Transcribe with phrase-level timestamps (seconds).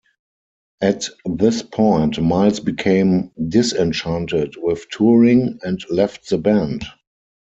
[0.81, 6.85] At this point Miles became disenchanted with touring and left the band.